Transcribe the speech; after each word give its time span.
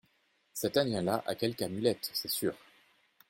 Cet 0.55 0.77
Indien-là 0.77 1.23
a 1.27 1.35
quelque 1.35 1.61
amulette, 1.61 2.09
c'est 2.15 2.27
sûr. 2.27 2.55